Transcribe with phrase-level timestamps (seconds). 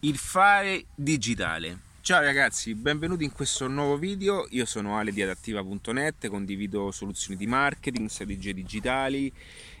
[0.00, 1.87] il fare digitale.
[2.08, 4.46] Ciao ragazzi, benvenuti in questo nuovo video.
[4.52, 9.30] Io sono Ale di adattiva.net, condivido soluzioni di marketing, strategie digitali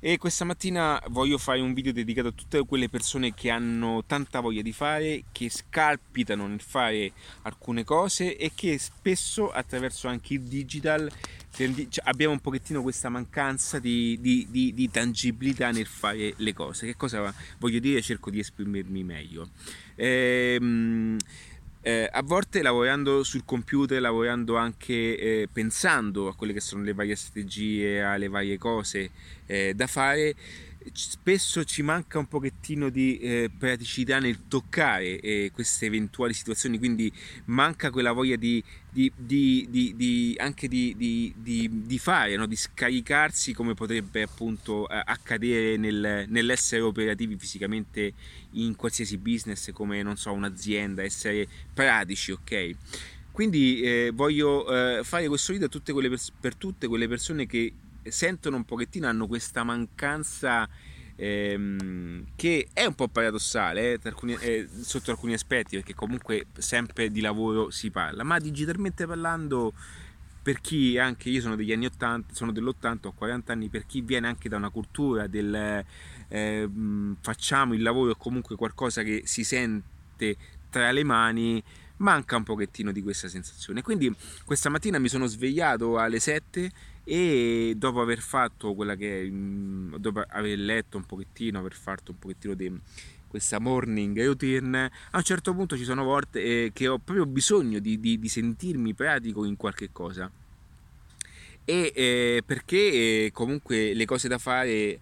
[0.00, 4.40] e questa mattina voglio fare un video dedicato a tutte quelle persone che hanno tanta
[4.40, 7.12] voglia di fare, che scalpitano nel fare
[7.42, 11.10] alcune cose e che spesso attraverso anche il digital
[11.54, 16.86] cioè, abbiamo un pochettino questa mancanza di, di, di, di, tangibilità nel fare le cose.
[16.86, 18.02] Che cosa voglio dire?
[18.02, 19.50] Cerco di esprimermi meglio.
[19.94, 21.16] Ehm,
[21.86, 26.94] eh, a volte lavorando sul computer, lavorando anche eh, pensando a quelle che sono le
[26.94, 29.10] varie strategie, alle varie cose
[29.44, 30.34] eh, da fare,
[30.92, 37.12] spesso ci manca un pochettino di eh, praticità nel toccare eh, queste eventuali situazioni, quindi
[37.46, 39.66] manca quella voglia di, di, di,
[39.96, 42.46] di anche di, fare, no?
[42.46, 48.12] di scaricarsi come potrebbe appunto accadere nel, nell'essere operativi fisicamente
[48.52, 52.76] in qualsiasi business come non so un'azienda, essere pratici, ok?
[53.34, 57.72] Quindi eh, voglio eh, fare questo video tutte pers- per tutte quelle persone che
[58.10, 60.68] sentono un pochettino, hanno questa mancanza
[61.16, 67.10] ehm, che è un po' paradossale eh, alcuni, eh, sotto alcuni aspetti, perché comunque sempre
[67.10, 69.72] di lavoro si parla, ma digitalmente parlando
[70.42, 74.02] per chi anche io sono degli anni 80, sono dell'80, ho 40 anni, per chi
[74.02, 75.82] viene anche da una cultura del
[76.28, 76.68] eh,
[77.20, 80.36] facciamo il lavoro comunque qualcosa che si sente
[80.68, 81.62] tra le mani,
[81.98, 83.82] manca un pochettino di questa sensazione.
[83.82, 84.14] Quindi
[84.44, 86.70] questa mattina mi sono svegliato alle 7
[87.04, 92.54] e dopo aver fatto quella che dopo aver letto un pochettino, aver fatto un pochettino
[92.54, 92.80] di
[93.28, 97.80] questa morning routine, a un certo punto ci sono volte eh, che ho proprio bisogno
[97.80, 100.30] di, di, di sentirmi pratico in qualche cosa.
[101.64, 105.00] E eh, perché eh, comunque le cose da fare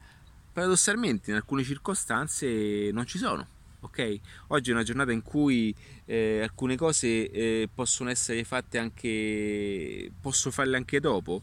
[0.52, 3.46] paradossalmente in alcune circostanze non ci sono.
[3.84, 4.20] Ok?
[4.48, 10.50] Oggi è una giornata in cui eh, alcune cose eh, possono essere fatte anche posso
[10.50, 11.42] farle anche dopo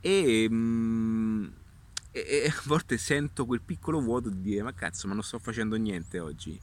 [0.00, 1.46] e, mm,
[2.12, 5.76] e, a volte sento quel piccolo vuoto di dire ma cazzo ma non sto facendo
[5.76, 6.58] niente oggi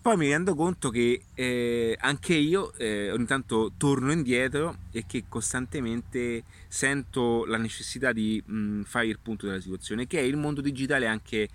[0.00, 5.24] poi mi rendo conto che eh, anche io eh, ogni tanto torno indietro e che
[5.28, 10.36] costantemente sento la necessità di mh, mm, fare il punto della situazione che è il
[10.36, 11.48] mondo digitale anche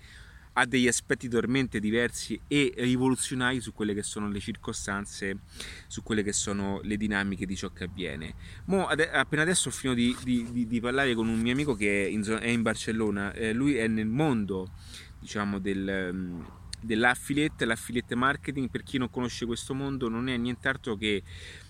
[0.54, 5.38] ha degli aspetti totalmente diversi e rivoluzionari su quelle che sono le circostanze,
[5.86, 8.34] su quelle che sono le dinamiche di ciò che avviene.
[8.66, 12.08] Mo, appena adesso ho finito di, di, di, parlare con un mio amico che è
[12.08, 14.70] in, è in Barcellona, eh, lui è nel mondo
[15.18, 16.40] diciamo del, mm,
[16.80, 21.22] dell'affiliate, l'affiliate marketing per chi non conosce questo mondo non è nient'altro che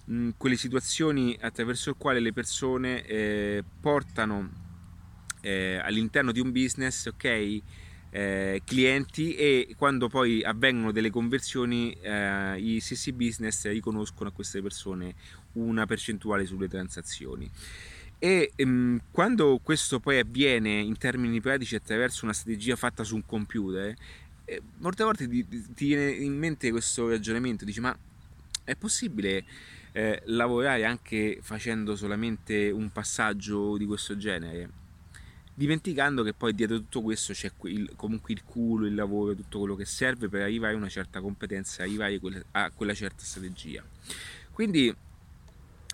[0.07, 4.71] mh, mm, quelle situazioni attraverso le quali le persone eh, portano
[5.43, 7.61] eh, all'interno di un business, ok?
[8.15, 14.61] Eh, clienti e quando poi avvengono delle conversioni eh, i stessi business riconoscono a queste
[14.61, 15.15] persone
[15.53, 17.51] una percentuale sulle transazioni.
[18.19, 23.27] E ehm, quando questo poi avviene in termini pratici attraverso una strategia fatta su un
[23.27, 23.97] computer
[24.45, 27.97] eh, molte volte ti, ti, viene in mente questo ragionamento dici ma
[28.65, 29.45] è possibile
[29.93, 34.82] eh, lavorare anche facendo solamente un passaggio di questo genere
[35.55, 39.75] dimenticando che poi dietro tutto questo c'è il, comunque il culo, il lavoro, tutto quello
[39.75, 42.21] che serve per arrivare a una certa competenza, arrivare
[42.53, 43.85] a quella certa strategia.
[44.51, 44.95] Quindi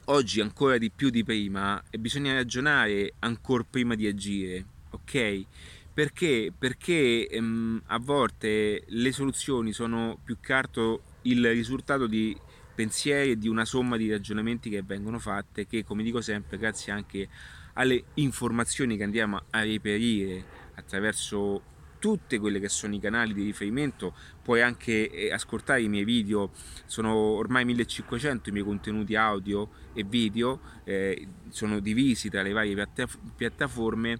[0.07, 5.45] oggi ancora di più di prima bisogna ragionare ancora prima di agire, ok?
[5.93, 6.53] Perché?
[6.57, 12.37] Perché ehm, a volte le soluzioni sono più che altro il risultato di
[12.75, 16.93] pensieri e di una somma di ragionamenti che vengono fatte che come dico sempre grazie
[16.93, 17.29] anche
[17.79, 20.45] alle informazioni che andiamo a reperire
[20.75, 26.05] attraverso tutti quelli che sono i canali di riferimento, puoi anche eh, ascoltare i miei
[26.05, 26.51] video,
[26.87, 32.89] sono ormai 1500 i miei contenuti audio e video, eh, sono divisi tra le varie
[33.37, 34.19] piattaforme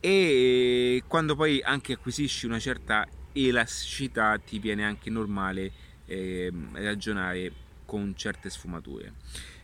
[0.00, 5.70] e quando poi anche acquisisci una certa elasticità ti viene anche normale
[6.06, 7.52] eh, ragionare
[7.84, 9.12] con certe sfumature.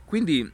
[0.04, 0.50] Quindi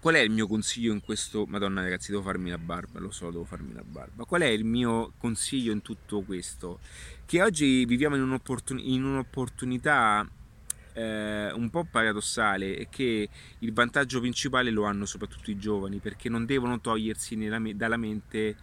[0.00, 1.44] Qual è il mio consiglio in questo?
[1.46, 4.24] Madonna ragazzi, devo farmi la barba, lo so, devo farmi la barba.
[4.24, 6.80] Qual è il mio consiglio in tutto questo?
[7.26, 10.26] Che oggi viviamo in, un'opportun- in un'opportunità
[10.94, 16.30] eh, un po' paradossale e che il vantaggio principale lo hanno soprattutto i giovani perché
[16.30, 18.56] non devono togliersi me- dalla mente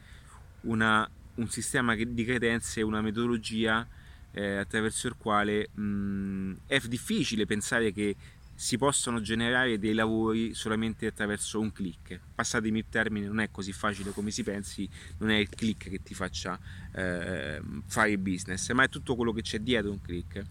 [0.61, 3.87] una, un sistema di credenze, una metodologia
[4.31, 8.15] eh, attraverso il quale mh, è difficile pensare che
[8.59, 12.19] si possono generare dei lavori solamente attraverso un click.
[12.33, 14.89] Passatemi il termine, non è così facile come si pensi,
[15.19, 16.57] non è il click che ti faccia
[16.91, 20.41] eh, fare il business, ma è tutto quello che c'è dietro un click.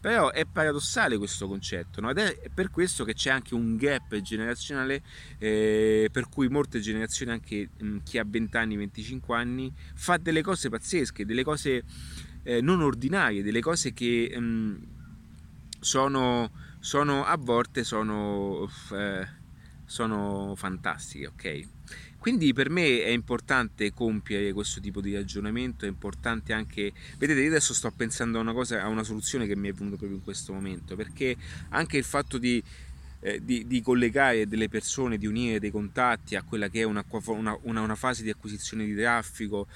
[0.00, 2.10] Però è paradossale questo concetto, no?
[2.10, 5.02] ed è per questo che c'è anche un gap generazionale
[5.38, 10.42] eh, per cui molte generazioni, anche mh, chi ha 20 anni, 25 anni, fa delle
[10.42, 11.82] cose pazzesche, delle cose
[12.44, 14.78] eh, non ordinarie, delle cose che mh,
[15.80, 19.26] sono sono a volte sono, eh,
[19.84, 21.68] sono fantastiche, ok?
[22.18, 27.48] Quindi per me è importante compiere questo tipo di ragionamento, è importante anche, vedete, io
[27.48, 30.24] adesso sto pensando a una cosa, a una soluzione che mi è venuta proprio in
[30.24, 31.36] questo momento, perché
[31.70, 32.62] anche il fatto di,
[33.20, 37.04] eh, di, di collegare delle persone, di unire dei contatti a quella che è una,
[37.28, 39.68] una, una fase di acquisizione di traffico,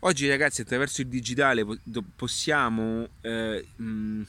[0.00, 1.66] oggi ragazzi attraverso il digitale
[2.14, 3.08] possiamo...
[3.22, 4.22] Eh, mh,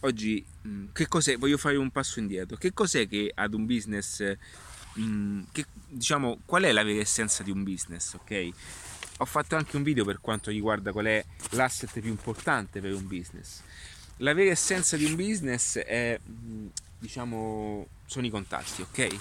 [0.00, 0.86] oggi mm?
[1.38, 2.56] Voglio fare un passo indietro.
[2.56, 4.36] Che cos'è che ad un business,
[4.98, 8.48] mm, che, diciamo, qual è la vera essenza di un business, ok?
[9.18, 13.06] Ho fatto anche un video per quanto riguarda qual è l'asset più importante per un
[13.06, 13.62] business.
[14.18, 16.66] La vera essenza di un business è, mm,
[16.98, 19.16] diciamo, sono i contatti, ok?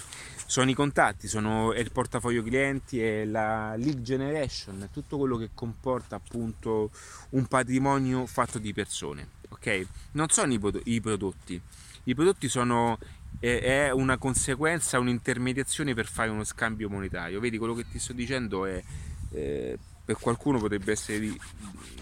[0.45, 5.51] Sono i contatti, sono, è il portafoglio clienti, è la lead generation, tutto quello che
[5.53, 6.89] comporta appunto
[7.31, 9.87] un patrimonio fatto di persone ok?
[10.11, 11.61] Non sono i, i prodotti,
[12.05, 12.97] i prodotti sono
[13.39, 17.39] è una conseguenza, un'intermediazione per fare uno scambio monetario.
[17.39, 18.83] Vedi quello che ti sto dicendo è
[19.31, 21.37] eh, per qualcuno potrebbe essere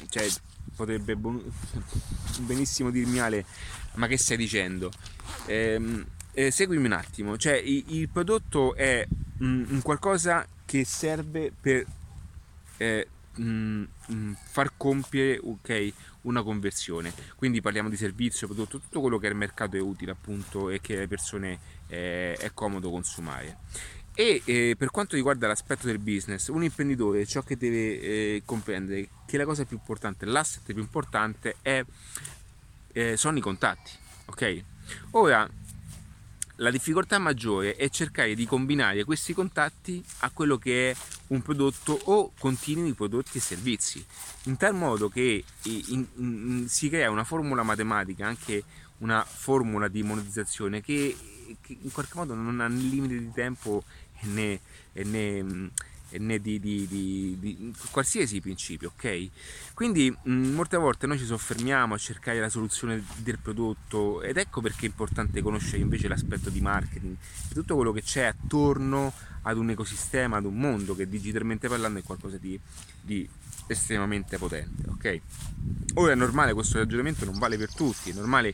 [0.10, 0.28] cioè
[0.76, 1.18] potrebbe
[2.40, 3.46] benissimo dirmi Ale,
[3.96, 4.92] ma che stai dicendo?
[5.46, 9.06] Eh, eh, seguimi un attimo, cioè il, il prodotto è
[9.40, 11.86] un, qualcosa che serve per
[12.78, 13.08] eh,
[13.38, 17.14] mh, mh, far compiere okay, una conversione.
[17.36, 20.98] Quindi parliamo di servizio, prodotto, tutto quello che il mercato è utile appunto e che
[20.98, 23.58] le persone eh, è comodo consumare.
[24.14, 29.10] E eh, per quanto riguarda l'aspetto del business, un imprenditore ciò che deve eh, comprendere
[29.28, 31.86] che la cosa più importante, l'asset più importante è,
[32.94, 33.92] eh, sono i contatti.
[34.26, 34.64] Ok?
[35.12, 35.48] Ora
[36.58, 40.96] la difficoltà maggiore è cercare di combinare questi contatti a quello che è
[41.28, 44.04] un prodotto o continui prodotti e servizi,
[44.44, 48.64] in tal modo che in, in, si crea una formula matematica, anche
[49.00, 51.16] una formula di monetizzazione che,
[51.62, 53.84] che in qualche modo non ha limite di tempo
[54.22, 54.60] né,
[54.94, 55.72] né
[56.12, 59.30] né di, di, di, di, qualsiasi principio, ok?
[59.74, 64.62] Quindi mh, molte volte noi ci soffermiamo a cercare la soluzione del prodotto ed ecco
[64.62, 67.16] perché è importante conoscere invece l'aspetto di marketing,
[67.54, 69.14] tutto quello che c'è attorno
[69.48, 72.60] ad un ecosistema, ad un mondo che digitalmente parlando è qualcosa di,
[73.68, 75.22] estremamente potente, ok?
[75.96, 78.54] Ora è normale questo ragionamento non vale per tutti, è normale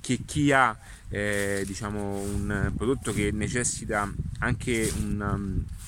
[0.00, 0.76] che chi ha
[1.08, 5.38] eh, diciamo un prodotto che necessita anche una,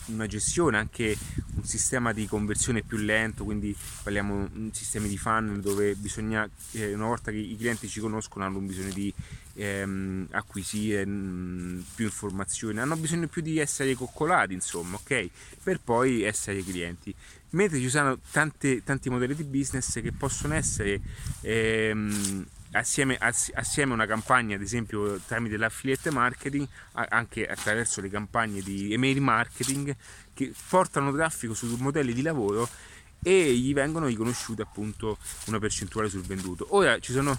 [0.06, 1.16] una, gestione, anche
[1.56, 6.94] un sistema di conversione più lento, quindi parliamo di sistemi di funnel dove bisogna, eh,
[6.94, 9.12] una volta che i clienti ci conoscono, hanno bisogno di
[9.54, 15.28] ehm, acquisire mh, mm, più informazioni, hanno bisogno più di essere coccolati, insomma, ok?
[15.62, 17.14] Per poi essere clienti.
[17.50, 21.00] Mentre ci sono tante, tanti modelli di business che possono essere
[21.42, 28.60] ehm, assieme, assieme a una campagna, ad esempio tramite l'affiliate marketing, anche attraverso le campagne
[28.60, 29.94] di email marketing
[30.32, 32.68] che portano traffico su modelli di lavoro
[33.22, 35.16] e gli vengono riconosciute appunto
[35.46, 36.66] una percentuale sul venduto.
[36.70, 37.38] Ora ci sono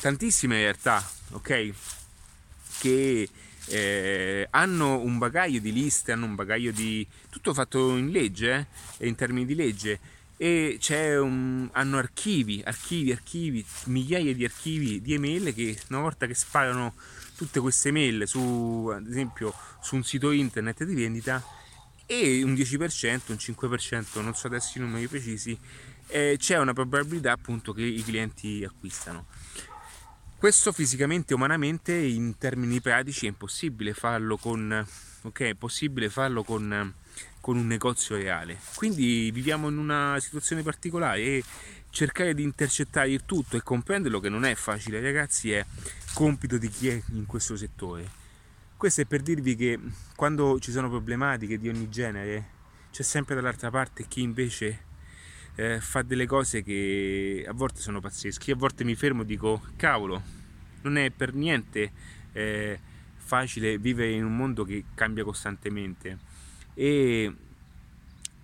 [0.00, 1.02] tantissime realtà,
[1.34, 1.72] ok,
[2.80, 3.28] che
[3.66, 8.66] eh, hanno un bagaglio di liste, hanno un bagaglio di tutto fatto in legge,
[8.98, 10.00] eh, in termini di legge
[10.36, 10.78] e
[11.16, 16.94] un, hanno archivi, archivi, archivi, migliaia di archivi di email che una volta che sparano
[17.36, 21.42] tutte queste email su, ad esempio, su un sito internet di vendita
[22.06, 25.56] e un 10%, un 5%, non so adesso i numeri precisi,
[26.08, 29.26] eh, c'è una probabilità appunto che i clienti acquistano.
[30.44, 34.86] Questo fisicamente e umanamente in termini pratici è impossibile farlo con,
[35.22, 36.92] ok, è possibile farlo con
[37.40, 38.58] con un negozio reale.
[38.74, 41.44] Quindi viviamo in una situazione particolare e
[41.88, 45.64] cercare di intercettare il tutto e comprenderlo che non è facile ragazzi è
[46.12, 48.06] compito di chi è in questo settore.
[48.76, 49.80] Questo è per dirvi che
[50.14, 52.48] quando ci sono problematiche di ogni genere
[52.90, 54.83] c'è sempre dall'altra parte chi invece
[55.56, 58.52] eh, fa delle cose che a volte sono pazzesche.
[58.52, 60.22] a volte mi fermo e dico cavolo,
[60.82, 61.92] non è per niente
[62.32, 62.78] eh,
[63.16, 66.18] facile vivere in un mondo che cambia costantemente
[66.74, 67.32] e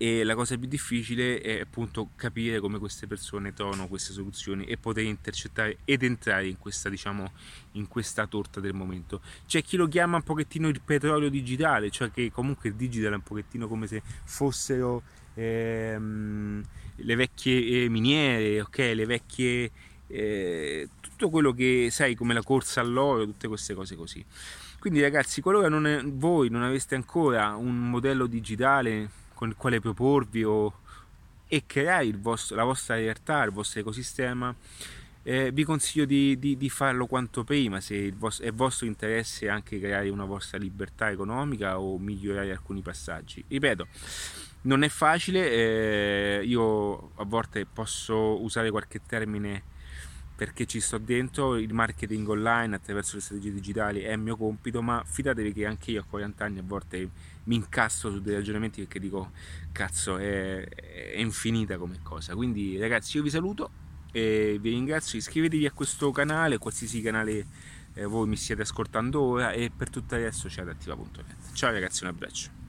[0.01, 4.75] e la cosa più difficile è appunto capire come queste persone trovano queste soluzioni e
[4.75, 7.31] poter intercettare ed entrare in questa diciamo
[7.73, 9.21] in questa torta del momento.
[9.45, 13.15] C'è chi lo chiama un pochettino il petrolio digitale cioè che comunque il digital è
[13.17, 15.03] un pochettino come se fossero
[15.35, 16.63] ehm,
[16.95, 18.77] le vecchie eh, miniere ok?
[18.79, 19.71] Le vecchie
[20.07, 24.25] eh, tutto quello che sai come la corsa all'oro tutte queste cose così.
[24.79, 29.79] Quindi ragazzi qualora non è, voi non aveste ancora un modello digitale con il quale
[29.79, 30.81] proporvi o,
[31.47, 34.53] e creare vostro, la vostra realtà, il vostro ecosistema,
[35.23, 39.79] eh, vi consiglio di, di, di, farlo quanto prima se vostro, è vostro interesse anche
[39.79, 43.43] creare una vostra libertà economica o migliorare alcuni passaggi.
[43.47, 43.87] Ripeto,
[44.61, 49.63] non è facile, eh, io a volte posso usare qualche termine
[50.41, 54.81] perché ci sto dentro, il marketing online attraverso le strategie digitali è il mio compito,
[54.81, 57.11] ma fidatevi che anche io a 40 anni a volte
[57.43, 59.33] mi incastro su dei ragionamenti perché dico
[59.71, 62.33] cazzo è, è infinita come cosa.
[62.33, 63.69] Quindi ragazzi io vi saluto
[64.11, 67.45] e vi ringrazio, iscrivetevi a questo canale, qualsiasi canale
[67.93, 71.53] eh, voi mi stiate ascoltando ora e per tutto il resto c'è adattiva.net.
[71.53, 72.60] Ciao ragazzi, un abbraccio.